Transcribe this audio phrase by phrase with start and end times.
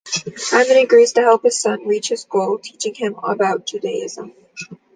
[0.49, 4.33] Hyman agrees to help his son reach his goal, teaching him all about Judaism.